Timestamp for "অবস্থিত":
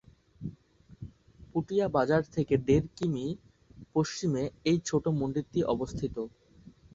5.73-6.15